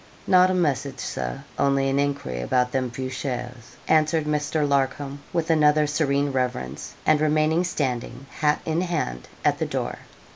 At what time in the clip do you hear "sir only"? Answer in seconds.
0.97-1.87